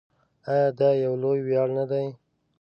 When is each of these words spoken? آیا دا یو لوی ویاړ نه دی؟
آیا 0.51 0.67
دا 0.79 0.89
یو 1.03 1.13
لوی 1.23 1.39
ویاړ 1.45 1.67
نه 1.77 1.85
دی؟ 1.91 2.05